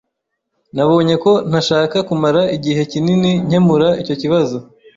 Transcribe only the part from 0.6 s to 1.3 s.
Nabonye